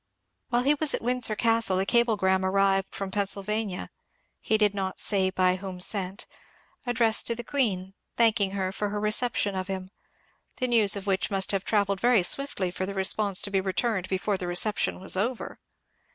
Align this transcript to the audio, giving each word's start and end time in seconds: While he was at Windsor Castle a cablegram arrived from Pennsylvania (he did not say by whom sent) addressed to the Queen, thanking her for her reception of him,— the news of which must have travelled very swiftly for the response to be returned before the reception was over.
While 0.49 0.63
he 0.63 0.73
was 0.73 0.95
at 0.95 1.03
Windsor 1.03 1.35
Castle 1.35 1.77
a 1.77 1.85
cablegram 1.85 2.43
arrived 2.43 2.87
from 2.89 3.11
Pennsylvania 3.11 3.91
(he 4.39 4.57
did 4.57 4.73
not 4.73 4.99
say 4.99 5.29
by 5.29 5.57
whom 5.57 5.79
sent) 5.79 6.25
addressed 6.87 7.27
to 7.27 7.35
the 7.35 7.43
Queen, 7.43 7.93
thanking 8.17 8.49
her 8.53 8.71
for 8.71 8.89
her 8.89 8.99
reception 8.99 9.53
of 9.53 9.67
him,— 9.67 9.91
the 10.57 10.65
news 10.65 10.95
of 10.95 11.05
which 11.05 11.29
must 11.29 11.51
have 11.51 11.63
travelled 11.63 11.99
very 12.01 12.23
swiftly 12.23 12.71
for 12.71 12.87
the 12.87 12.95
response 12.95 13.41
to 13.41 13.51
be 13.51 13.61
returned 13.61 14.09
before 14.09 14.37
the 14.37 14.47
reception 14.47 14.99
was 14.99 15.15
over. 15.15 15.59